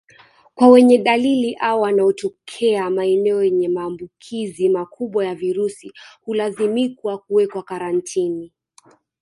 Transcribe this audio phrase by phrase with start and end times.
[0.55, 8.53] Kwa wenye dalili au wanaotokea maeneo yenye maambukizi makubwa ya virusi hulazimikwa kuwekwa karantini